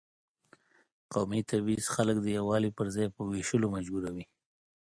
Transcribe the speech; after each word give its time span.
قومي 1.13 1.39
تبعیض 1.51 1.85
خلک 1.95 2.17
د 2.21 2.27
یووالي 2.37 2.69
پر 2.77 2.87
ځای 2.95 3.07
په 3.15 3.21
وېشلو 3.29 3.67
مجبوروي. 3.75 4.25